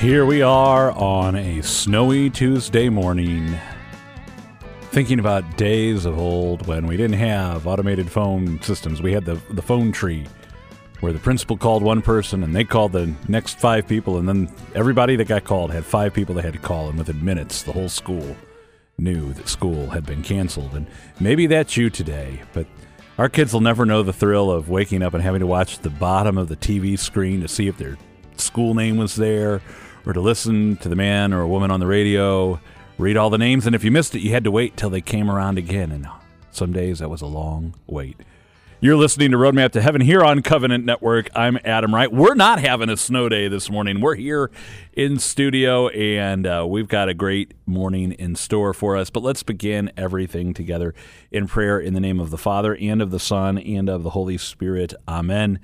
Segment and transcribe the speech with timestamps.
[0.00, 3.54] Here we are on a snowy Tuesday morning,
[4.92, 9.02] thinking about days of old when we didn't have automated phone systems.
[9.02, 10.26] We had the, the phone tree
[11.00, 14.50] where the principal called one person and they called the next five people, and then
[14.74, 17.72] everybody that got called had five people they had to call, and within minutes, the
[17.72, 18.34] whole school
[18.96, 20.72] knew that school had been canceled.
[20.72, 20.86] And
[21.20, 22.66] maybe that's you today, but
[23.18, 25.90] our kids will never know the thrill of waking up and having to watch the
[25.90, 27.98] bottom of the TV screen to see if their
[28.38, 29.60] school name was there
[30.06, 32.60] or to listen to the man or a woman on the radio,
[32.98, 35.00] read all the names, and if you missed it, you had to wait till they
[35.00, 35.90] came around again.
[35.90, 36.06] And
[36.50, 38.16] some days that was a long wait.
[38.82, 41.28] You're listening to Roadmap to Heaven here on Covenant Network.
[41.34, 42.10] I'm Adam Wright.
[42.10, 44.00] We're not having a snow day this morning.
[44.00, 44.50] We're here
[44.94, 49.10] in studio, and uh, we've got a great morning in store for us.
[49.10, 50.94] But let's begin everything together
[51.30, 54.10] in prayer in the name of the Father, and of the Son, and of the
[54.10, 54.94] Holy Spirit.
[55.06, 55.60] Amen.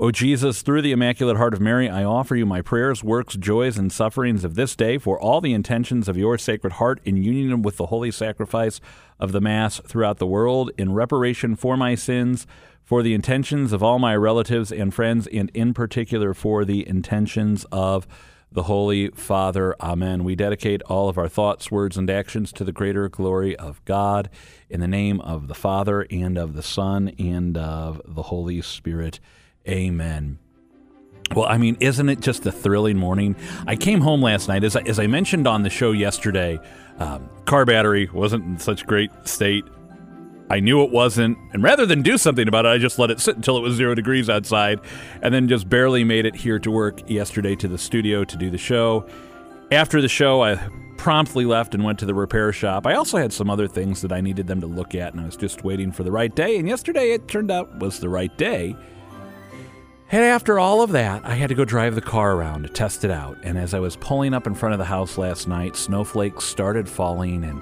[0.00, 3.76] O Jesus, through the Immaculate Heart of Mary, I offer you my prayers, works, joys,
[3.76, 7.62] and sufferings of this day for all the intentions of your Sacred Heart in union
[7.62, 8.80] with the holy sacrifice
[9.18, 12.46] of the Mass throughout the world, in reparation for my sins,
[12.84, 17.66] for the intentions of all my relatives and friends, and in particular for the intentions
[17.72, 18.06] of
[18.52, 19.74] the Holy Father.
[19.80, 20.22] Amen.
[20.22, 24.30] We dedicate all of our thoughts, words, and actions to the greater glory of God
[24.70, 29.18] in the name of the Father and of the Son and of the Holy Spirit.
[29.68, 30.38] Amen.
[31.34, 33.36] Well, I mean, isn't it just a thrilling morning?
[33.66, 36.58] I came home last night, as I, as I mentioned on the show yesterday.
[36.98, 39.64] Um, car battery wasn't in such great state.
[40.50, 43.20] I knew it wasn't, and rather than do something about it, I just let it
[43.20, 44.80] sit until it was zero degrees outside,
[45.20, 48.48] and then just barely made it here to work yesterday to the studio to do
[48.48, 49.06] the show.
[49.70, 50.56] After the show, I
[50.96, 52.86] promptly left and went to the repair shop.
[52.86, 55.26] I also had some other things that I needed them to look at, and I
[55.26, 56.56] was just waiting for the right day.
[56.56, 58.74] And yesterday, it turned out was the right day.
[60.10, 63.04] And after all of that, I had to go drive the car around to test
[63.04, 63.36] it out.
[63.42, 66.88] And as I was pulling up in front of the house last night, snowflakes started
[66.88, 67.44] falling.
[67.44, 67.60] And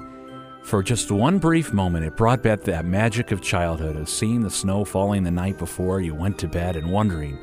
[0.62, 4.50] for just one brief moment, it brought back that magic of childhood of seeing the
[4.50, 7.36] snow falling the night before you went to bed and wondering,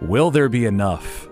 [0.00, 1.28] will there be enough?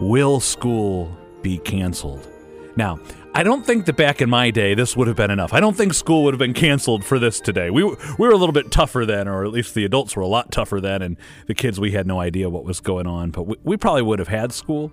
[0.00, 2.26] Will school be canceled?
[2.74, 2.98] Now,
[3.36, 5.52] I don't think that back in my day this would have been enough.
[5.52, 7.68] I don't think school would have been canceled for this today.
[7.68, 10.22] We were, we were a little bit tougher then, or at least the adults were
[10.22, 11.16] a lot tougher then, and
[11.48, 13.32] the kids we had no idea what was going on.
[13.32, 14.92] But we, we probably would have had school.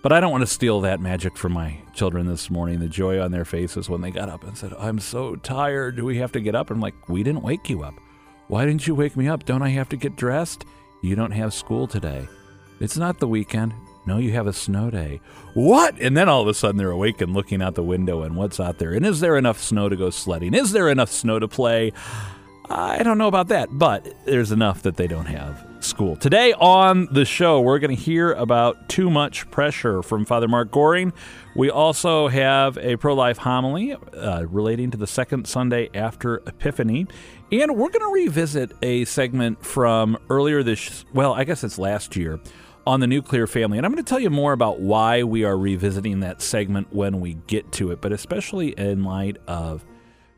[0.00, 2.80] But I don't want to steal that magic from my children this morning.
[2.80, 5.96] The joy on their faces when they got up and said, "I'm so tired.
[5.96, 7.94] Do we have to get up?" I'm like, "We didn't wake you up.
[8.48, 9.44] Why didn't you wake me up?
[9.44, 10.64] Don't I have to get dressed?
[11.02, 12.26] You don't have school today.
[12.80, 13.74] It's not the weekend.
[14.06, 15.20] No, you have a snow day.
[15.54, 15.98] What?
[16.00, 18.60] And then all of a sudden they're awake and looking out the window and what's
[18.60, 18.92] out there.
[18.92, 20.52] And is there enough snow to go sledding?
[20.52, 21.92] Is there enough snow to play?
[22.68, 26.16] I don't know about that, but there's enough that they don't have school.
[26.16, 30.70] Today on the show, we're going to hear about too much pressure from Father Mark
[30.70, 31.12] Goring.
[31.56, 37.06] We also have a pro life homily uh, relating to the second Sunday after Epiphany.
[37.52, 42.16] And we're going to revisit a segment from earlier this, well, I guess it's last
[42.16, 42.40] year
[42.86, 43.78] on the nuclear family.
[43.78, 47.20] And I'm going to tell you more about why we are revisiting that segment when
[47.20, 49.84] we get to it, but especially in light of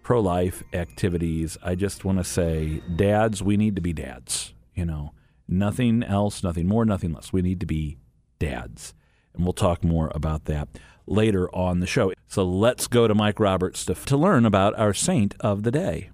[0.02, 4.54] pro life activities, I just want to say, dads, we need to be dads.
[4.74, 5.12] You know,
[5.48, 7.32] nothing else, nothing more, nothing less.
[7.32, 7.98] We need to be
[8.38, 8.94] dads.
[9.34, 10.68] And we'll talk more about that
[11.06, 12.12] later on the show.
[12.28, 16.10] So let's go to Mike Roberts to, to learn about our saint of the day.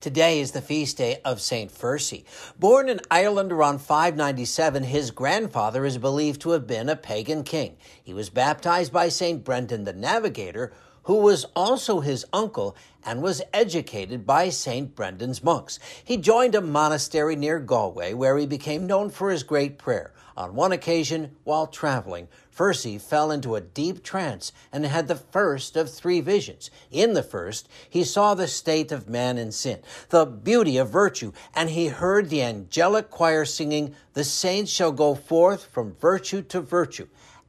[0.00, 1.72] Today is the feast day of St.
[1.72, 2.22] Fursey.
[2.56, 7.76] Born in Ireland around 597, his grandfather is believed to have been a pagan king.
[8.04, 9.42] He was baptized by St.
[9.42, 10.72] Brendan the Navigator,
[11.02, 14.94] who was also his uncle and was educated by St.
[14.94, 15.80] Brendan's monks.
[16.04, 20.12] He joined a monastery near Galway where he became known for his great prayer.
[20.36, 25.76] On one occasion, while traveling, Fursey fell into a deep trance and had the first
[25.76, 26.72] of three visions.
[26.90, 31.30] In the first, he saw the state of man in sin, the beauty of virtue,
[31.54, 36.60] and he heard the angelic choir singing, The saints shall go forth from virtue to
[36.60, 37.06] virtue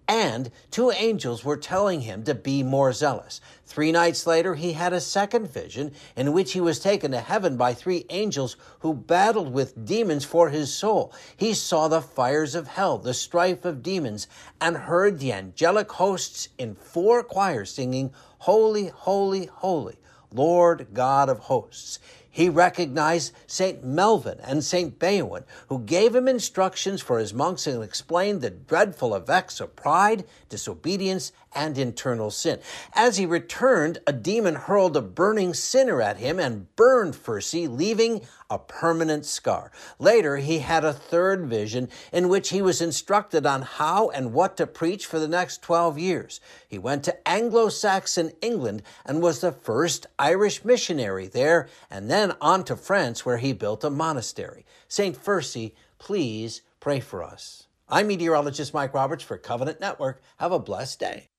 [0.09, 3.39] and two angels were telling him to be more zealous.
[3.63, 7.57] Three nights later, he had a second vision in which he was taken to heaven
[7.57, 11.13] by three angels who battled with demons for his soul.
[11.37, 14.27] He saw the fires of hell, the strife of demons,
[14.59, 19.97] and heard the angelic hosts in four choirs singing, Holy, Holy, Holy,
[20.33, 21.99] Lord God of hosts.
[22.31, 23.83] He recognized St.
[23.83, 24.99] Meldan and St.
[24.99, 30.25] Beoan, who gave him instructions for his monks and explained the dreadful effects of pride,
[30.47, 32.59] disobedience, and internal sin.
[32.93, 38.21] As he returned, a demon hurled a burning sinner at him and burned Fursey, leaving
[38.49, 39.71] a permanent scar.
[39.99, 44.57] Later, he had a third vision in which he was instructed on how and what
[44.57, 46.41] to preach for the next 12 years.
[46.67, 52.33] He went to Anglo Saxon England and was the first Irish missionary there, and then
[52.41, 54.65] on to France, where he built a monastery.
[54.87, 55.15] St.
[55.15, 57.67] Fursey, please pray for us.
[57.87, 60.21] I'm meteorologist Mike Roberts for Covenant Network.
[60.37, 61.29] Have a blessed day.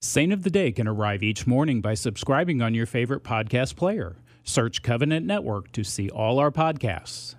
[0.00, 4.14] Saint of the Day can arrive each morning by subscribing on your favorite podcast player.
[4.44, 7.34] Search Covenant Network to see all our podcasts.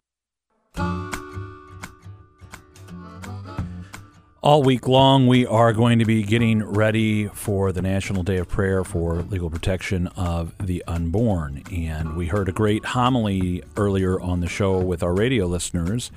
[4.41, 8.49] All week long, we are going to be getting ready for the National Day of
[8.49, 11.63] Prayer for Legal Protection of the Unborn.
[11.71, 16.11] And we heard a great homily earlier on the show with our radio listeners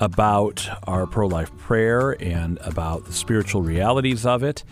[0.00, 4.64] about our pro life prayer and about the spiritual realities of it.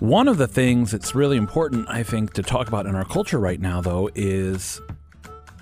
[0.00, 3.38] One of the things that's really important, I think, to talk about in our culture
[3.38, 4.80] right now, though, is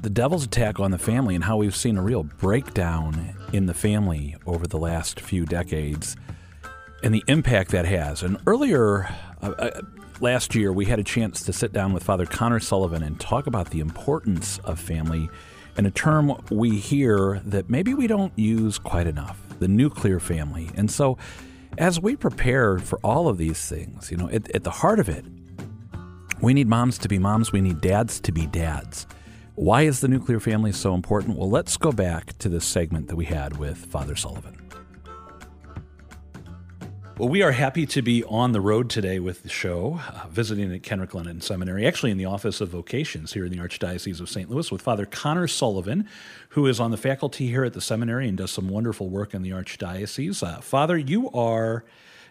[0.01, 3.75] the devil's attack on the family and how we've seen a real breakdown in the
[3.75, 6.17] family over the last few decades
[7.03, 8.23] and the impact that has.
[8.23, 9.81] And earlier uh, uh,
[10.21, 13.47] last year, we had a chance to sit down with Father Connor Sullivan and talk
[13.47, 15.29] about the importance of family
[15.77, 20.71] and a term we hear that maybe we don't use quite enough the nuclear family.
[20.75, 21.19] And so,
[21.79, 25.09] as we prepare for all of these things, you know, at, at the heart of
[25.09, 25.25] it,
[26.41, 29.07] we need moms to be moms, we need dads to be dads.
[29.55, 31.39] Why is the nuclear family so important?
[31.39, 34.62] Well, let's go back to this segment that we had with Father Sullivan.
[37.19, 40.73] Well, we are happy to be on the road today with the show, uh, visiting
[40.73, 44.31] at Kenrick Glennon Seminary, actually in the Office of Vocations here in the Archdiocese of
[44.31, 44.51] St.
[44.51, 46.09] Louis, with Father Connor Sullivan,
[46.51, 49.43] who is on the faculty here at the seminary and does some wonderful work in
[49.43, 50.43] the Archdiocese.
[50.43, 51.85] Uh, Father, you are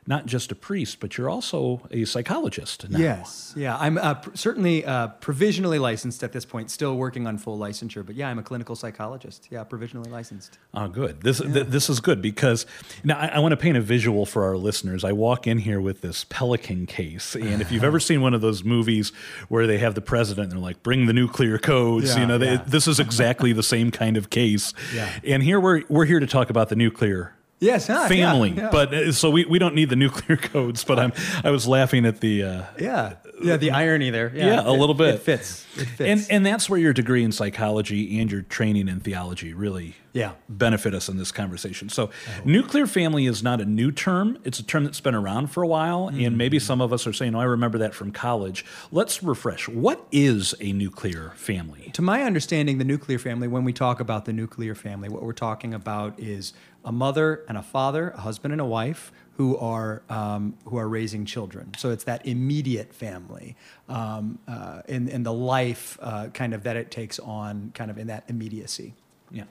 [0.07, 2.97] not just a priest, but you're also a psychologist now.
[2.97, 6.71] Yes, yeah, I'm uh, pr- certainly uh, provisionally licensed at this point.
[6.71, 9.47] Still working on full licensure, but yeah, I'm a clinical psychologist.
[9.51, 10.57] Yeah, provisionally licensed.
[10.73, 11.21] Oh, good.
[11.21, 11.53] This yeah.
[11.53, 12.65] th- this is good because
[13.03, 15.03] now I, I want to paint a visual for our listeners.
[15.03, 18.41] I walk in here with this pelican case, and if you've ever seen one of
[18.41, 19.11] those movies
[19.49, 22.37] where they have the president, and they're like, "Bring the nuclear codes," yeah, you know,
[22.37, 22.63] yeah.
[22.65, 24.73] this is exactly the same kind of case.
[24.95, 25.11] Yeah.
[25.23, 28.49] And here we're we're here to talk about the nuclear Yes, family.
[28.49, 28.69] Yeah, yeah.
[28.71, 30.83] But uh, so we, we don't need the nuclear codes.
[30.83, 31.13] But I'm
[31.43, 34.31] I was laughing at the uh, yeah yeah the irony there.
[34.35, 35.15] Yeah, yeah a it, little bit.
[35.15, 35.65] It fits.
[35.77, 36.27] It fits.
[36.27, 40.33] And and that's where your degree in psychology and your training in theology really yeah.
[40.49, 41.89] benefit us in this conversation.
[41.89, 42.09] So
[42.43, 44.37] nuclear family is not a new term.
[44.43, 46.25] It's a term that's been around for a while, mm-hmm.
[46.25, 49.67] and maybe some of us are saying, "Oh, I remember that from college." Let's refresh.
[49.67, 51.91] What is a nuclear family?
[51.93, 53.47] To my understanding, the nuclear family.
[53.47, 57.57] When we talk about the nuclear family, what we're talking about is a mother and
[57.57, 61.71] a father, a husband and a wife who are um, who are raising children.
[61.77, 63.55] So it's that immediate family
[63.89, 67.97] um, uh, and, and the life uh, kind of that it takes on, kind of
[67.97, 68.93] in that immediacy.
[69.31, 69.45] Yeah,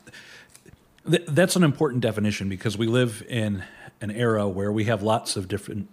[1.09, 3.65] Th- that's an important definition because we live in
[4.00, 5.88] an era where we have lots of different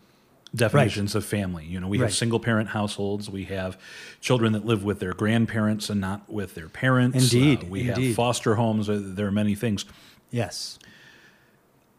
[0.56, 1.24] definitions right.
[1.24, 1.66] of family.
[1.66, 3.30] You know, we have single parent households.
[3.30, 3.78] We have
[4.22, 7.34] children that live with their grandparents and not with their parents.
[7.34, 7.64] Indeed.
[7.64, 8.08] Uh, we Indeed.
[8.08, 8.88] have foster homes.
[8.90, 9.86] There are many things.
[10.32, 10.80] Yes.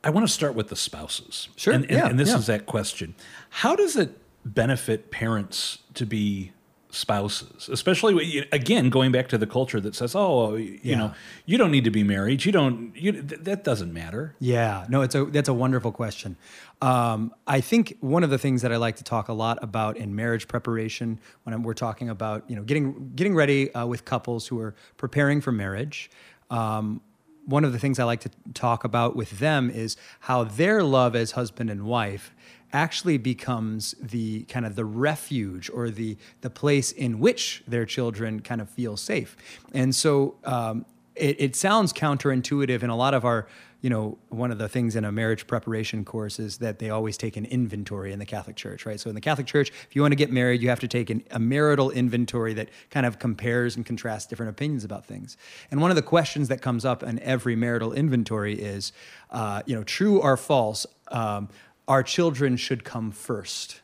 [0.08, 1.50] I want to start with the spouses.
[1.56, 1.74] Sure.
[1.74, 2.38] And, and, yeah, and this yeah.
[2.38, 3.14] is that question.
[3.50, 6.52] How does it benefit parents to be
[6.90, 10.96] spouses especially again going back to the culture that says oh you yeah.
[10.96, 11.14] know
[11.44, 15.14] you don't need to be married you don't you that doesn't matter yeah no it's
[15.14, 16.34] a that's a wonderful question
[16.80, 19.98] um, i think one of the things that i like to talk a lot about
[19.98, 24.46] in marriage preparation when we're talking about you know getting getting ready uh, with couples
[24.46, 26.10] who are preparing for marriage
[26.48, 27.02] um,
[27.48, 31.16] one of the things I like to talk about with them is how their love
[31.16, 32.34] as husband and wife
[32.74, 38.40] actually becomes the kind of the refuge or the the place in which their children
[38.40, 39.34] kind of feel safe.
[39.72, 43.48] And so um, it, it sounds counterintuitive in a lot of our
[43.80, 47.16] you know, one of the things in a marriage preparation course is that they always
[47.16, 48.98] take an inventory in the Catholic Church, right?
[48.98, 51.10] So in the Catholic Church, if you want to get married, you have to take
[51.10, 55.36] an, a marital inventory that kind of compares and contrasts different opinions about things.
[55.70, 58.92] And one of the questions that comes up in every marital inventory is,
[59.30, 61.48] uh, you know, true or false, um,
[61.86, 63.80] our children should come first.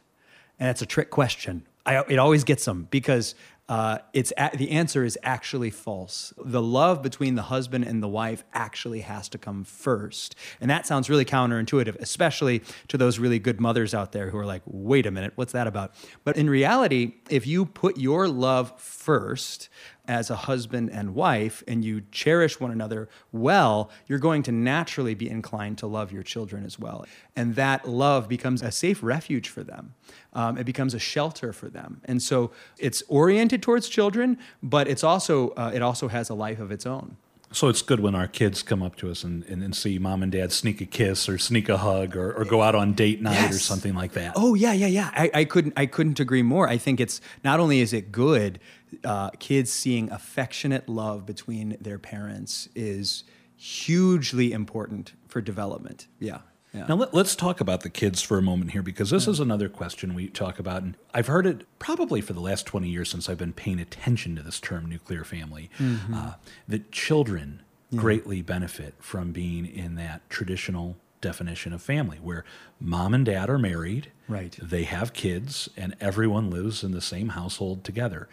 [0.58, 1.66] And that's a trick question.
[1.86, 3.34] I, it always gets them because
[3.68, 6.34] uh, it's a- the answer is actually false.
[6.36, 10.86] The love between the husband and the wife actually has to come first, and that
[10.86, 15.06] sounds really counterintuitive, especially to those really good mothers out there who are like, "Wait
[15.06, 15.94] a minute, what's that about?"
[16.24, 19.70] But in reality, if you put your love first,
[20.06, 25.14] as a husband and wife and you cherish one another well, you're going to naturally
[25.14, 27.06] be inclined to love your children as well.
[27.34, 29.94] And that love becomes a safe refuge for them.
[30.32, 32.00] Um, it becomes a shelter for them.
[32.04, 36.60] And so it's oriented towards children, but it's also, uh, it also has a life
[36.60, 37.16] of its own.
[37.54, 40.24] So it's good when our kids come up to us and, and, and, see mom
[40.24, 43.22] and dad sneak a kiss or sneak a hug or, or go out on date
[43.22, 43.54] night yes.
[43.54, 44.32] or something like that.
[44.34, 45.10] Oh yeah, yeah, yeah.
[45.12, 46.68] I, I, couldn't I couldn't agree more.
[46.68, 48.58] I think it's not only is it good,
[49.04, 53.24] uh, kids seeing affectionate love between their parents is
[53.56, 56.06] hugely important for development.
[56.18, 56.40] Yeah.
[56.74, 56.86] Yeah.
[56.88, 59.30] Now let, us talk about the kids for a moment here because this yeah.
[59.30, 62.88] is another question we talk about, and I've heard it probably for the last twenty
[62.88, 65.70] years since I've been paying attention to this term nuclear family.
[65.78, 66.12] Mm-hmm.
[66.12, 66.32] Uh,
[66.66, 68.00] that children yeah.
[68.00, 72.44] greatly benefit from being in that traditional definition of family where
[72.80, 74.58] mom and dad are married, right?
[74.60, 78.28] They have kids, and everyone lives in the same household together.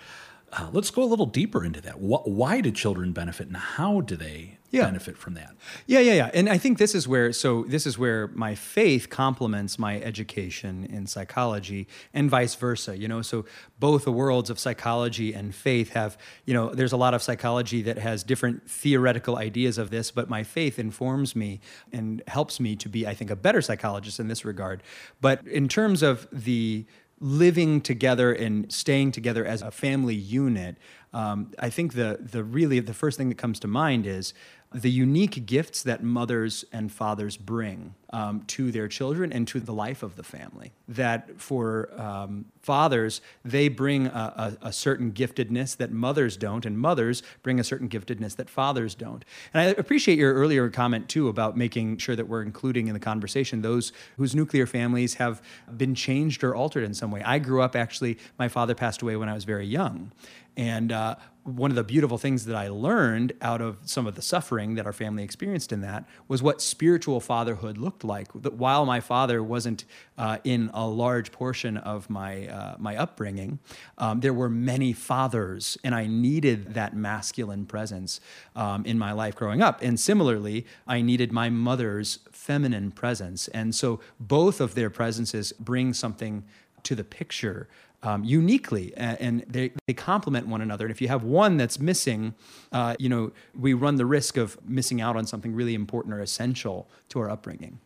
[0.54, 1.94] Uh, let's go a little deeper into that.
[1.94, 4.84] Wh- why do children benefit, and how do they yeah.
[4.84, 5.56] benefit from that?
[5.88, 6.32] Yeah, yeah, yeah.
[6.34, 10.86] And I think this is where so this is where my faith complements my education
[10.86, 12.98] in psychology, and vice versa.
[12.98, 13.46] You know, so
[13.80, 17.82] both the worlds of psychology and faith have you know there's a lot of psychology
[17.84, 21.62] that has different theoretical ideas of this, but my faith informs me
[21.94, 24.84] and helps me to be, I think, a better psychologist in this regard.
[25.22, 26.86] But in terms of the
[27.22, 30.76] living together and staying together as a family unit,
[31.14, 34.34] um, I think the the really the first thing that comes to mind is
[34.74, 39.74] the unique gifts that mothers and fathers bring um, to their children and to the
[39.74, 40.72] life of the family.
[40.88, 46.80] That for um, fathers, they bring a, a, a, certain giftedness that mothers don't, and
[46.80, 49.26] mothers bring a certain giftedness that fathers don't.
[49.54, 53.00] And I appreciate your earlier comment, too, about making sure that we're including in the
[53.00, 55.42] conversation those whose nuclear families have
[55.76, 57.22] been changed or altered in some way.
[57.24, 60.12] I grew up actually, my father passed away when I was very young.
[60.58, 64.22] And uh, one of the beautiful things that I learned out of some of the
[64.22, 68.28] suffering that our family experienced in that was what spiritual fatherhood looked like.
[68.36, 69.86] That while my father wasn't
[70.20, 73.58] uh, in a large portion of my uh, my upbringing,
[73.98, 78.22] um, there were many fathers, and I needed that masculine presence
[78.56, 79.82] um, in my life growing up.
[79.82, 85.94] And similarly, I needed my mother's feminine presence, and so both of their presences bring
[85.94, 86.44] something
[86.84, 87.68] to the picture
[88.04, 90.86] um, uniquely and, they, they complement one another.
[90.86, 92.34] And if you have one that's missing,
[92.72, 96.20] uh, you know, we run the risk of missing out on something really important or
[96.20, 97.80] essential to our upbringing.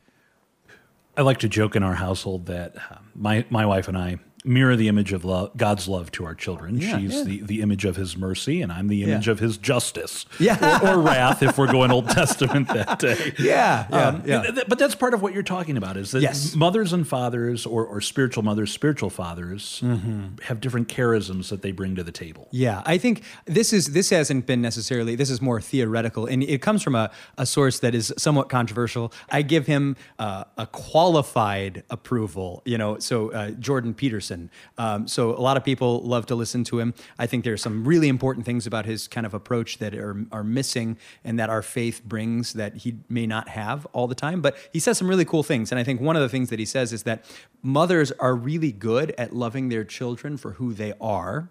[1.18, 4.76] I like to joke in our household that uh, my, my wife and I mirror
[4.76, 6.78] the image of love, God's love to our children.
[6.78, 7.24] Yeah, She's yeah.
[7.24, 9.32] the, the image of his mercy, and I'm the image yeah.
[9.32, 10.26] of his justice.
[10.40, 10.82] Yeah.
[10.84, 13.34] Or, or, wrath, if we're going Old Testament that day.
[13.40, 13.88] Yeah.
[13.90, 14.42] Yeah, um, yeah.
[14.44, 16.56] Th- but that's part of what you're talking about is that yes.
[16.56, 20.42] mothers and fathers, or, or spiritual mothers, spiritual fathers, mm-hmm.
[20.44, 22.48] have different charisms that they bring to the table.
[22.52, 22.84] Yeah.
[22.86, 26.84] I think this is this hasn't been necessarily, this is more theoretical, and it comes
[26.84, 29.12] from a, a source that is somewhat controversial.
[29.30, 34.35] I give him uh, a qualified approval, you know, so uh, Jordan Peterson
[34.78, 36.94] um, so a lot of people love to listen to him.
[37.18, 40.26] I think there are some really important things about his kind of approach that are,
[40.32, 44.42] are missing and that our faith brings that he may not have all the time.
[44.42, 45.72] But he says some really cool things.
[45.72, 47.26] And I think one of the things that he says is that
[47.62, 51.50] mothers are really good at loving their children for who they are.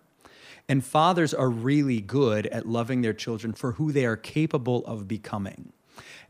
[0.68, 5.06] And fathers are really good at loving their children for who they are capable of
[5.06, 5.72] becoming.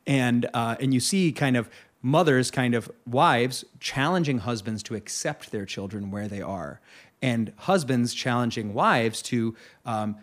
[0.07, 1.71] And, uh, and you see kind of
[2.05, 6.81] mothers, kind of wives, challenging husbands to accept their children where they are,
[7.23, 9.57] and husbands challenging wives to
[9.87, 10.15] um,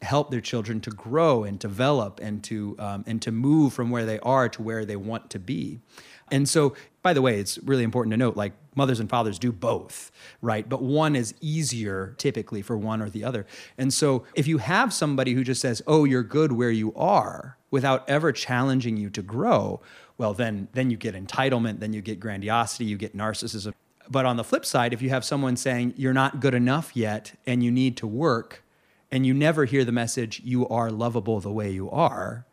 [0.00, 4.06] help their children to grow and develop and to um, and to move from where
[4.06, 5.78] they are to where they want to be.
[6.30, 9.52] And so, by the way, it's really important to note like mothers and fathers do
[9.52, 10.68] both, right?
[10.68, 13.46] But one is easier typically for one or the other.
[13.76, 17.58] And so, if you have somebody who just says, "Oh, you're good where you are,"
[17.70, 19.82] without ever challenging you to grow,
[20.18, 23.74] well, then then you get entitlement, then you get grandiosity, you get narcissism.
[24.08, 27.38] But on the flip side, if you have someone saying you're not good enough yet
[27.46, 28.62] and you need to work,
[29.10, 32.46] and you never hear the message you are lovable the way you are,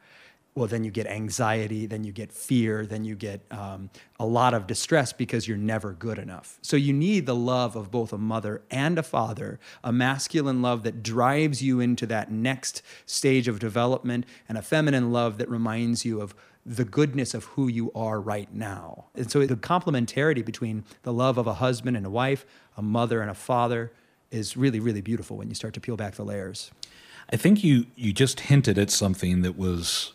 [0.56, 3.90] well, then you get anxiety, then you get fear, then you get um,
[4.20, 6.60] a lot of distress because you're never good enough.
[6.62, 10.84] So you need the love of both a mother and a father, a masculine love
[10.84, 16.06] that drives you into that next stage of development, and a feminine love that reminds
[16.06, 19.06] you of the goodness of who you are right now.
[19.16, 22.46] And so the complementarity between the love of a husband and a wife,
[22.78, 23.92] a mother and a father,
[24.32, 26.72] is really, really beautiful when you start to peel back the layers.
[27.32, 30.14] I think you you just hinted at something that was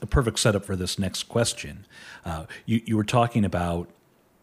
[0.00, 1.86] a perfect setup for this next question.
[2.24, 3.88] Uh, you, you were talking about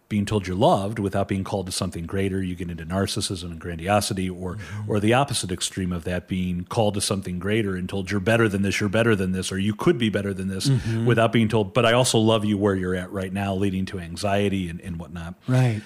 [0.10, 2.42] being told you're loved without being called to something greater.
[2.42, 4.92] You get into narcissism and grandiosity, or mm-hmm.
[4.92, 8.48] or the opposite extreme of that, being called to something greater and told you're better
[8.48, 11.06] than this, you're better than this, or you could be better than this, mm-hmm.
[11.06, 11.74] without being told.
[11.74, 14.98] But I also love you where you're at right now, leading to anxiety and, and
[14.98, 15.36] whatnot.
[15.48, 15.82] Right.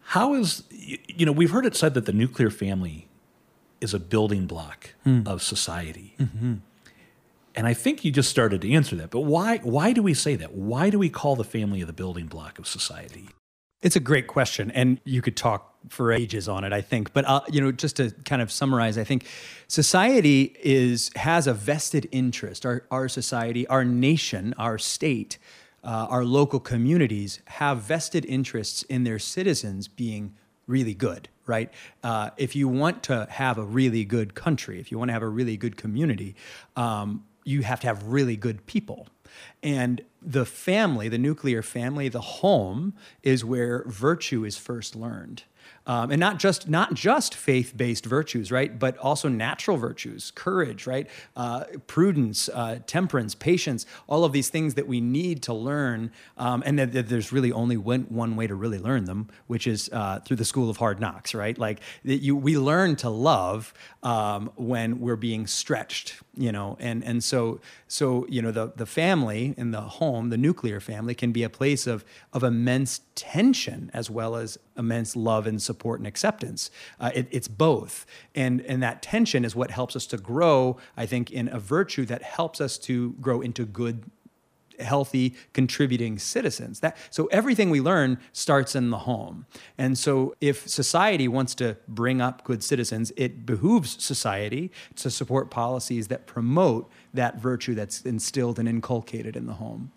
[0.00, 3.06] How is you know we've heard it said that the nuclear family
[3.80, 5.26] is a building block mm.
[5.26, 6.14] of society.
[6.18, 6.54] Mm-hmm.
[7.60, 9.10] And I think you just started to answer that.
[9.10, 10.54] But why why do we say that?
[10.54, 13.28] Why do we call the family the building block of society?
[13.82, 16.72] It's a great question, and you could talk for ages on it.
[16.72, 19.26] I think, but uh, you know, just to kind of summarize, I think
[19.68, 22.64] society is has a vested interest.
[22.64, 25.36] Our our society, our nation, our state,
[25.84, 30.34] uh, our local communities have vested interests in their citizens being
[30.66, 31.70] really good, right?
[32.02, 35.22] Uh, if you want to have a really good country, if you want to have
[35.22, 36.34] a really good community,
[36.74, 39.08] um, you have to have really good people.
[39.62, 45.44] And the family, the nuclear family, the home is where virtue is first learned
[45.90, 50.86] um, and not just not just faith based virtues, right, but also natural virtues, courage,
[50.86, 56.12] right, uh, prudence, uh, temperance, patience, all of these things that we need to learn,
[56.38, 59.66] um, and that, that, there's really only one, one way to really learn them, which
[59.66, 61.58] is uh, through the school of hard knocks, right?
[61.58, 67.02] Like that you, we learn to love um, when we're being stretched, you know, and
[67.02, 71.32] and so so you know the the family and the home, the nuclear family, can
[71.32, 76.06] be a place of of immense tension as well as immense love and support and
[76.06, 76.70] acceptance.
[76.98, 80.76] Uh, it, it's both, and and that tension is what helps us to grow.
[80.96, 84.10] I think in a virtue that helps us to grow into good
[84.80, 89.44] healthy contributing citizens that so everything we learn starts in the home
[89.76, 95.50] and so if society wants to bring up good citizens it behooves society to support
[95.50, 99.92] policies that promote that virtue that's instilled and inculcated in the home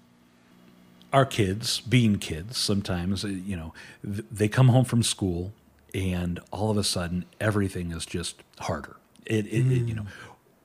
[1.14, 5.54] our kids, being kids, sometimes, uh, you know, they come home from school
[5.94, 8.98] and all of a sudden everything is just harder.
[9.26, 9.72] It, it, mm.
[9.72, 10.08] it you know,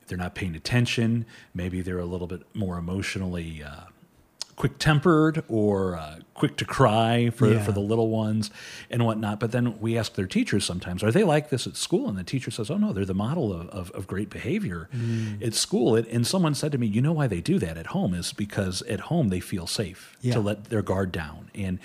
[0.07, 1.27] they're not paying attention.
[1.55, 3.85] Maybe they're a little bit more emotionally uh,
[4.59, 7.63] quick tempered or uh, quick to cry for, yeah.
[7.63, 8.51] for the little ones
[8.91, 9.39] and whatnot.
[9.39, 12.09] But then we ask their teachers sometimes, are they like this at school?
[12.09, 15.47] And the teacher says, oh no, they're the model of, of, of great behavior mm.
[15.47, 15.95] at school.
[15.95, 18.33] It, and someone said to me, you know why they do that at home is
[18.33, 20.35] because at home they feel safe yeah.
[20.35, 21.53] to let their guard down.
[21.55, 21.79] And,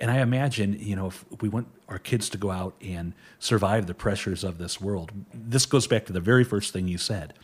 [0.00, 3.86] and I imagine, you know, if we want our kids to go out and survive
[3.86, 7.34] the pressures of this world, this goes back to the very first thing you said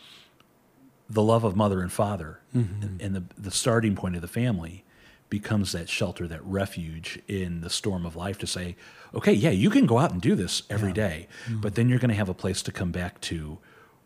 [1.09, 2.97] the love of mother and father mm-hmm.
[2.99, 4.83] and the, the starting point of the family
[5.29, 8.75] becomes that shelter, that refuge in the storm of life to say,
[9.15, 10.93] okay, yeah, you can go out and do this every yeah.
[10.93, 11.59] day, mm-hmm.
[11.59, 13.57] but then you're going to have a place to come back to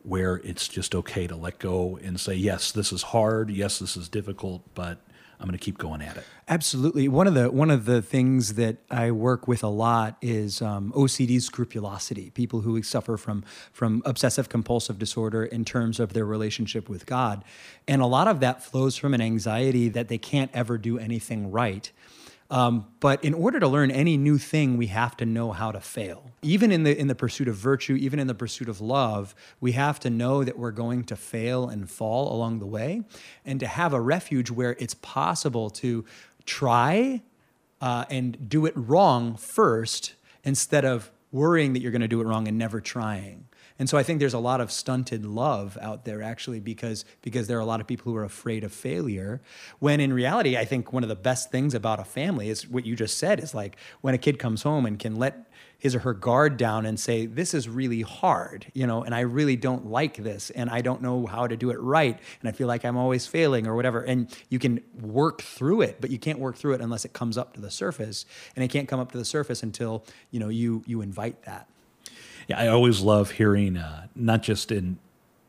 [0.03, 3.49] where it's just okay to let go and say, yes, this is hard.
[3.49, 4.99] Yes, this is difficult, but
[5.39, 6.23] I'm going to keep going at it.
[6.47, 7.07] Absolutely.
[7.07, 10.91] One of the one of the things that I work with a lot is um,
[10.95, 12.31] OCD scrupulosity.
[12.31, 17.43] People who suffer from from obsessive compulsive disorder in terms of their relationship with God,
[17.87, 21.51] and a lot of that flows from an anxiety that they can't ever do anything
[21.51, 21.91] right.
[22.49, 25.81] Um, but in order to learn any new thing, we have to know how to
[25.81, 26.31] fail.
[26.41, 29.73] Even in the in the pursuit of virtue, even in the pursuit of love, we
[29.73, 33.03] have to know that we're going to fail and fall along the way,
[33.45, 36.05] and to have a refuge where it's possible to
[36.45, 37.21] try
[37.81, 42.25] uh, and do it wrong first instead of worrying that you're going to do it
[42.25, 43.45] wrong and never trying.
[43.79, 47.47] And so I think there's a lot of stunted love out there actually because because
[47.47, 49.41] there are a lot of people who are afraid of failure.
[49.79, 52.85] When in reality, I think one of the best things about a family is what
[52.85, 55.47] you just said is like when a kid comes home and can let
[55.79, 59.19] his or her guard down and say this is really hard you know and i
[59.19, 62.51] really don't like this and i don't know how to do it right and i
[62.51, 66.17] feel like i'm always failing or whatever and you can work through it but you
[66.17, 68.99] can't work through it unless it comes up to the surface and it can't come
[68.99, 71.67] up to the surface until you know you you invite that
[72.47, 74.99] yeah, I always love hearing uh, not just in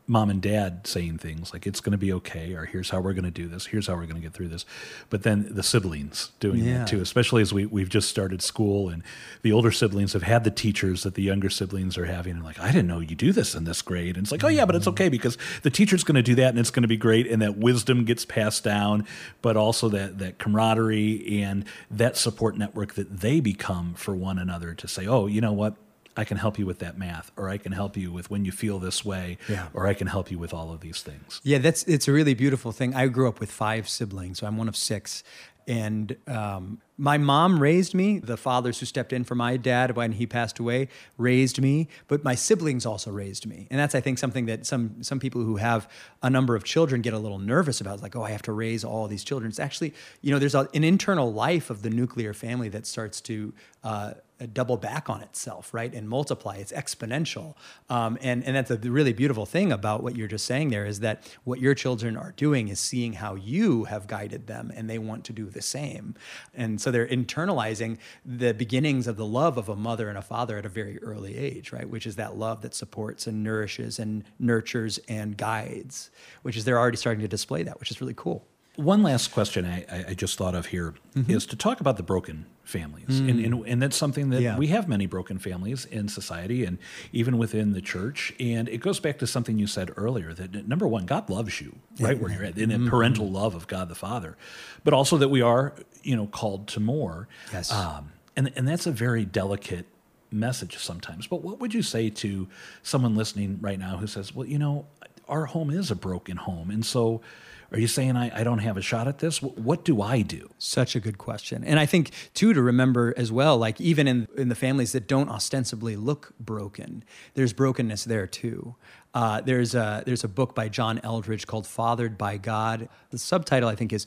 [0.09, 3.13] mom and dad saying things like it's going to be okay or here's how we're
[3.13, 4.65] going to do this here's how we're going to get through this
[5.11, 6.79] but then the siblings doing yeah.
[6.79, 9.03] that too especially as we, we've just started school and
[9.43, 12.59] the older siblings have had the teachers that the younger siblings are having and like
[12.59, 14.75] i didn't know you do this in this grade and it's like oh yeah but
[14.75, 17.27] it's okay because the teacher's going to do that and it's going to be great
[17.27, 19.05] and that wisdom gets passed down
[19.43, 24.73] but also that that camaraderie and that support network that they become for one another
[24.73, 25.75] to say oh you know what
[26.21, 28.51] I can help you with that math, or I can help you with when you
[28.51, 29.67] feel this way, Yeah.
[29.73, 31.39] or I can help you with all of these things.
[31.43, 32.93] Yeah, that's it's a really beautiful thing.
[32.93, 35.23] I grew up with five siblings, so I'm one of six,
[35.65, 38.19] and um, my mom raised me.
[38.19, 42.23] The fathers who stepped in for my dad when he passed away raised me, but
[42.23, 45.55] my siblings also raised me, and that's I think something that some some people who
[45.57, 45.87] have
[46.21, 47.93] a number of children get a little nervous about.
[47.95, 49.49] It's like, oh, I have to raise all these children.
[49.49, 53.21] It's actually, you know, there's a, an internal life of the nuclear family that starts
[53.21, 53.53] to
[53.83, 54.11] uh,
[54.47, 56.55] double back on itself, right, and multiply.
[56.55, 57.55] It's exponential,
[57.89, 61.01] um, and and that's a really beautiful thing about what you're just saying there is
[61.01, 64.97] that what your children are doing is seeing how you have guided them, and they
[64.99, 66.15] want to do the same,
[66.53, 70.57] and so they're internalizing the beginnings of the love of a mother and a father
[70.57, 74.23] at a very early age, right, which is that love that supports and nourishes and
[74.39, 78.45] nurtures and guides, which is they're already starting to display that, which is really cool.
[78.83, 81.37] One last question I, I- just thought of here is Mm-hmm.
[81.49, 83.19] to talk about the broken families.
[83.19, 84.43] And, and, and that's something that Mm.
[84.43, 84.57] Yeah.
[84.57, 86.77] we have many broken families in society and
[87.11, 88.31] even within the church.
[88.39, 91.75] And it goes back to something you said earlier that number one, God loves you
[91.99, 92.85] right where you're at, in Mm-hmm.
[92.85, 94.37] the parental love of God the Father,
[94.83, 97.27] but also that we are, you know, called to more.
[97.51, 97.71] Yes.
[97.71, 99.87] Um, and, and that's a very delicate
[100.31, 101.25] message sometimes.
[101.27, 102.47] But what would you say to
[102.83, 104.85] someone listening right now who says, well, you know,
[105.27, 106.69] our home is a broken home.
[106.69, 107.21] And so
[107.71, 109.39] are you saying I, I don't have a shot at this?
[109.39, 110.49] Wh- What do I do?
[110.57, 111.63] Such a good question.
[111.63, 115.07] And I think, too, to remember as well, like even in, in the families that
[115.07, 117.03] don't ostensibly look broken,
[117.35, 118.75] there's brokenness there, too.
[119.13, 122.89] Uh, there's, a, there's a book by John Eldredge called Fathered by God.
[123.09, 124.05] The subtitle, I think, is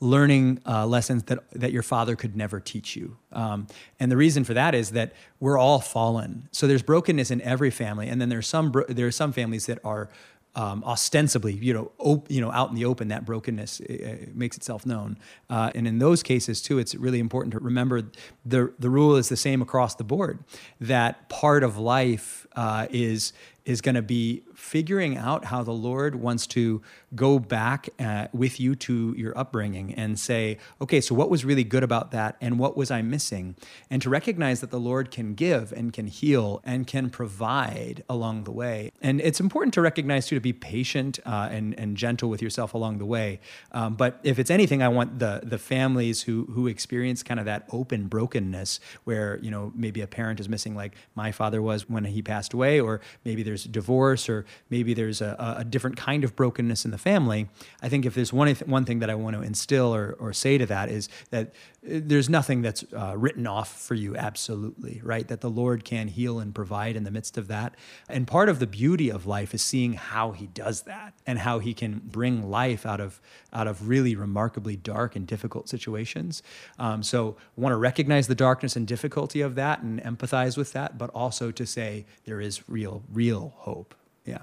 [0.00, 3.16] learning uh, lessons that, that your father could never teach you.
[3.32, 3.66] Um,
[3.98, 6.48] and the reason for that is that we're all fallen.
[6.52, 8.08] So there's brokenness in every family.
[8.08, 10.10] And then there's some, bro- there are some families that are
[10.56, 14.56] um, ostensibly, you know, op- you know, out in the open, that brokenness uh, makes
[14.56, 15.18] itself known.
[15.50, 18.02] Uh, and in those cases too, it's really important to remember
[18.44, 20.38] the the rule is the same across the board.
[20.80, 23.32] That part of life uh, is
[23.64, 26.82] is going to be figuring out how the Lord wants to
[27.14, 31.64] go back uh, with you to your upbringing and say, okay, so what was really
[31.64, 33.56] good about that, and what was I missing,
[33.90, 38.44] and to recognize that the Lord can give and can heal and can provide along
[38.44, 38.90] the way.
[39.00, 42.74] And it's important to recognize too to be patient uh, and and gentle with yourself
[42.74, 43.40] along the way.
[43.72, 47.46] Um, but if it's anything, I want the the families who who experience kind of
[47.46, 51.88] that open brokenness, where you know maybe a parent is missing, like my father was
[51.88, 56.24] when he passed away, or maybe there's divorce, or maybe there's a, a different kind
[56.24, 57.48] of brokenness in the family.
[57.82, 60.58] I think if there's one one thing that I want to instill or or say
[60.58, 65.28] to that is that uh, there's nothing that's uh, written off for you, absolutely, right?
[65.28, 67.74] That the Lord can heal and provide in the midst of that.
[68.08, 71.58] And part of the beauty of life is seeing how He does that and how
[71.58, 73.20] He can bring life out of
[73.52, 76.42] out of really remarkably dark and difficult situations.
[76.78, 80.98] Um, so, want to recognize the darkness and difficulty of that and empathize with that,
[80.98, 83.94] but also to say there is real, real hope.
[84.24, 84.42] Yeah.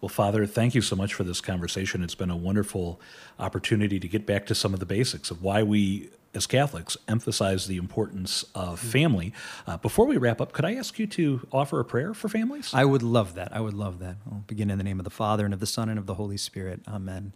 [0.00, 2.02] Well, Father, thank you so much for this conversation.
[2.02, 3.00] It's been a wonderful
[3.38, 7.66] opportunity to get back to some of the basics of why we, as Catholics, emphasize
[7.66, 9.34] the importance of family.
[9.66, 12.70] Uh, before we wrap up, could I ask you to offer a prayer for families?
[12.72, 13.54] I would love that.
[13.54, 14.16] I would love that.
[14.26, 16.14] I'll begin in the name of the Father and of the Son and of the
[16.14, 16.80] Holy Spirit.
[16.88, 17.34] Amen.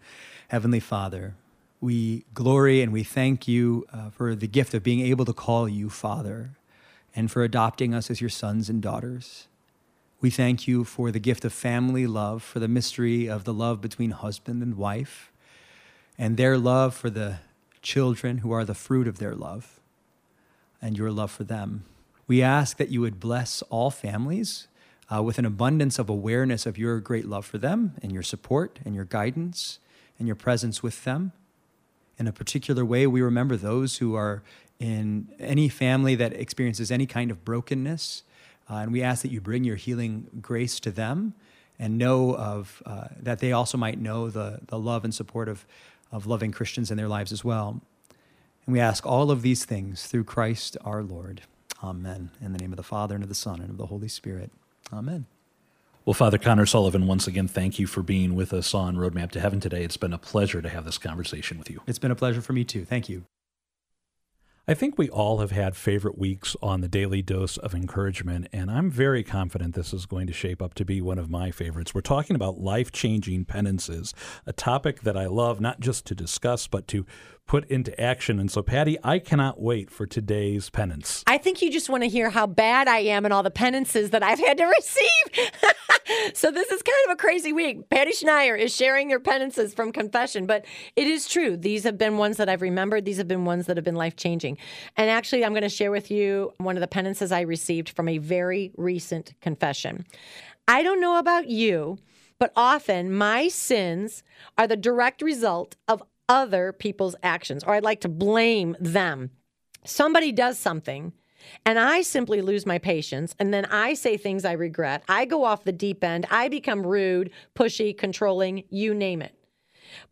[0.49, 1.35] Heavenly Father,
[1.83, 5.69] we glory and we thank you uh, for the gift of being able to call
[5.69, 6.53] you Father
[7.15, 9.49] and for adopting us as your sons and daughters.
[10.25, 13.83] We thank you for the gift of family love, for the mystery of the love
[13.83, 15.31] between husband and wife,
[16.17, 17.41] and their love for the
[17.83, 19.81] children who are the fruit of their love,
[20.81, 21.85] and your love for them.
[22.27, 24.67] We ask that you would bless all families
[25.15, 28.79] uh, with an abundance of awareness of your great love for them, and your support,
[28.83, 29.79] and your guidance,
[30.19, 31.33] and your presence with them.
[32.19, 34.43] In a particular way, we remember those who are
[34.81, 38.23] in any family that experiences any kind of brokenness.
[38.69, 41.35] Uh, and we ask that you bring your healing grace to them
[41.79, 45.67] and know of uh, that they also might know the, the love and support of,
[46.13, 47.81] of loving Christians in their lives as well.
[48.67, 51.43] And we ask all of these things through Christ our Lord.
[51.83, 52.31] Amen.
[52.41, 54.51] In the name of the Father, and of the Son, and of the Holy Spirit.
[54.93, 55.27] Amen.
[56.07, 59.41] Well, Father Connor Sullivan, once again, thank you for being with us on Roadmap to
[59.41, 59.85] Heaven today.
[59.85, 61.81] It's been a pleasure to have this conversation with you.
[61.87, 62.85] It's been a pleasure for me too.
[62.85, 63.25] Thank you.
[64.67, 68.71] I think we all have had favorite weeks on the Daily Dose of Encouragement, and
[68.71, 71.95] I'm very confident this is going to shape up to be one of my favorites.
[71.95, 74.15] We're talking about life changing penances,
[74.47, 77.05] a topic that I love not just to discuss, but to
[77.47, 78.39] put into action.
[78.39, 81.23] And so, Patty, I cannot wait for today's penance.
[81.27, 84.11] I think you just want to hear how bad I am and all the penances
[84.11, 85.53] that I've had to receive.
[86.35, 87.89] so this is kind of a crazy week.
[87.91, 90.65] Patty Schneier is sharing her penances from confession, but
[90.97, 91.57] it is true.
[91.57, 93.05] These have been ones that I've remembered.
[93.05, 94.59] These have been ones that have been life changing.
[94.97, 98.09] And actually, I'm going to share with you one of the penances I received from
[98.09, 100.07] a very recent confession.
[100.67, 101.99] I don't know about you,
[102.39, 104.23] but often my sins
[104.57, 109.31] are the direct result of other people's actions, or I'd like to blame them.
[109.85, 111.13] Somebody does something
[111.65, 113.35] and I simply lose my patience.
[113.39, 115.05] And then I say things I regret.
[115.09, 116.27] I go off the deep end.
[116.31, 119.35] I become rude, pushy, controlling, you name it.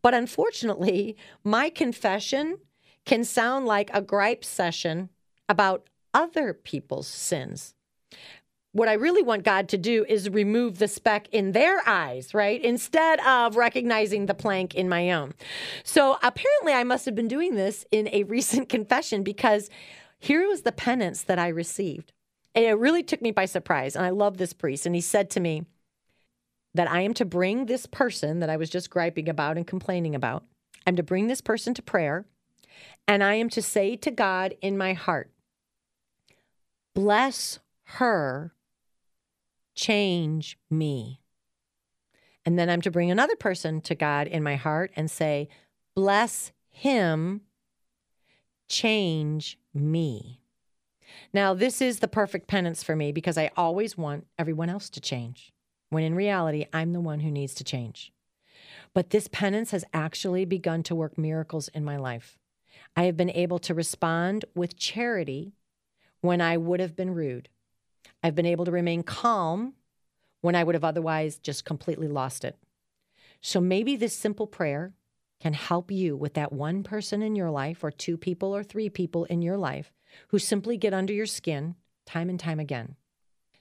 [0.03, 2.59] But unfortunately, my confession
[3.05, 5.09] can sound like a gripe session
[5.49, 7.75] about other people's sins.
[8.73, 12.63] What I really want God to do is remove the speck in their eyes, right?
[12.63, 15.35] Instead of recognizing the plank in my own.
[15.85, 19.69] So apparently, I must have been doing this in a recent confession because
[20.19, 22.13] here was the penance that I received.
[22.55, 23.95] And it really took me by surprise.
[23.95, 24.87] And I love this priest.
[24.87, 25.65] And he said to me
[26.75, 30.15] that I am to bring this person that I was just griping about and complaining
[30.15, 30.45] about,
[30.87, 32.25] I'm to bring this person to prayer.
[33.07, 35.31] And I am to say to God in my heart,
[36.95, 38.55] bless her,
[39.75, 41.21] change me.
[42.45, 45.49] And then I'm to bring another person to God in my heart and say,
[45.95, 47.43] bless him,
[48.69, 50.41] change me.
[51.33, 55.01] Now, this is the perfect penance for me because I always want everyone else to
[55.01, 55.53] change,
[55.91, 58.13] when in reality, I'm the one who needs to change.
[58.95, 62.39] But this penance has actually begun to work miracles in my life.
[62.97, 65.53] I have been able to respond with charity
[66.21, 67.49] when I would have been rude.
[68.23, 69.75] I've been able to remain calm
[70.41, 72.59] when I would have otherwise just completely lost it.
[73.41, 74.95] So maybe this simple prayer
[75.41, 78.89] can help you with that one person in your life, or two people, or three
[78.89, 79.93] people in your life
[80.29, 81.75] who simply get under your skin
[82.07, 82.95] time and time again.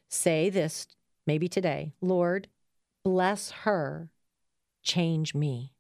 [0.08, 0.88] Say this
[1.26, 2.48] maybe today Lord,
[3.04, 4.12] bless her,
[4.84, 5.74] change me.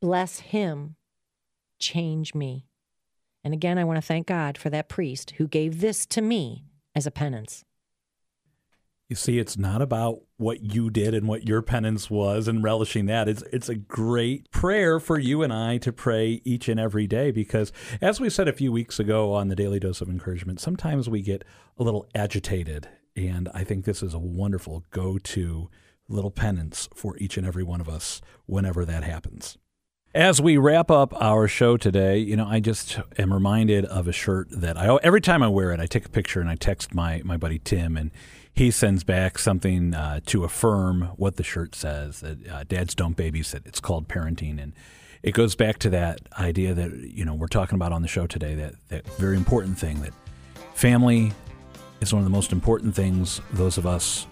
[0.00, 0.96] Bless him,
[1.78, 2.66] change me.
[3.42, 6.64] And again, I want to thank God for that priest who gave this to me
[6.94, 7.64] as a penance.
[9.08, 13.04] You see, it's not about what you did and what your penance was and relishing
[13.06, 13.28] that.
[13.28, 17.30] It's it's a great prayer for you and I to pray each and every day
[17.30, 21.08] because as we said a few weeks ago on the Daily Dose of Encouragement, sometimes
[21.08, 21.44] we get
[21.78, 22.88] a little agitated.
[23.14, 25.70] And I think this is a wonderful go to
[26.08, 29.58] little penance for each and every one of us whenever that happens.
[30.14, 34.12] As we wrap up our show today, you know, I just am reminded of a
[34.12, 36.94] shirt that I every time I wear it, I take a picture and I text
[36.94, 38.12] my my buddy Tim, and
[38.54, 43.16] he sends back something uh, to affirm what the shirt says that uh, dads don't
[43.16, 43.66] babysit.
[43.66, 44.72] It's called parenting, and
[45.22, 48.26] it goes back to that idea that you know we're talking about on the show
[48.26, 48.54] today.
[48.54, 50.12] That that very important thing that
[50.74, 51.32] family
[52.00, 54.26] is one of the most important things those of us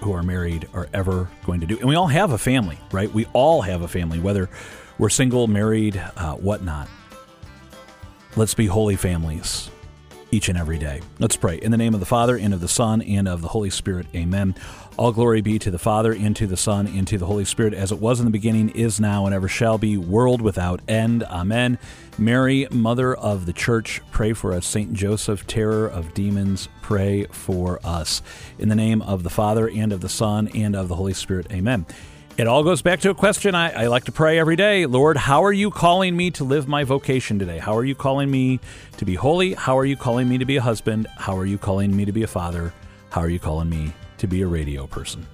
[0.00, 1.78] who are married are ever going to do.
[1.78, 3.12] And we all have a family, right?
[3.12, 4.48] We all have a family, whether
[4.98, 6.88] we're single, married, uh, whatnot.
[8.34, 9.70] Let's be holy families
[10.30, 11.00] each and every day.
[11.18, 11.56] Let's pray.
[11.56, 14.06] In the name of the Father, and of the Son, and of the Holy Spirit.
[14.14, 14.54] Amen.
[14.96, 17.74] All glory be to the Father, and to the Son, and to the Holy Spirit,
[17.74, 21.22] as it was in the beginning, is now, and ever shall be, world without end.
[21.24, 21.78] Amen.
[22.18, 24.66] Mary, Mother of the Church, pray for us.
[24.66, 28.20] Saint Joseph, terror of demons, pray for us.
[28.58, 31.46] In the name of the Father, and of the Son, and of the Holy Spirit.
[31.50, 31.86] Amen.
[32.40, 35.18] It all goes back to a question I, I, like to pray every day Lord,
[35.18, 37.58] how are you calling me to live my vocation today?
[37.58, 38.60] How are you calling me
[38.96, 39.52] to be holy?
[39.52, 41.06] How are you calling me to be a husband?
[41.18, 42.72] How are you calling me to be a father?
[43.10, 45.26] How are you calling me to be a radio person?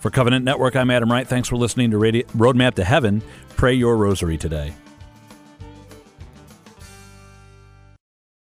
[0.00, 1.28] For Covenant Network, I'm Adam Wright.
[1.28, 3.22] Thanks for listening to radio, Roadmap to Heaven.
[3.50, 4.74] Pray your rosary today.